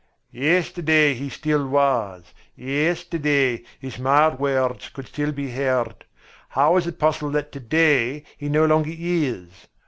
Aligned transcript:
"Yesterday 0.33 1.13
he 1.13 1.29
still 1.29 1.67
was, 1.67 2.23
yesterday 2.55 3.63
his 3.79 3.99
mild 3.99 4.39
words 4.39 4.85
still 4.99 5.27
could 5.27 5.35
be 5.35 5.51
heard. 5.51 6.05
How 6.49 6.75
is 6.77 6.87
it 6.87 6.97
possible 6.97 7.29
that 7.33 7.51
to 7.51 7.59
day 7.59 8.23
he 8.35 8.49
no 8.49 8.65
longer 8.65 8.89
is? 8.97 9.67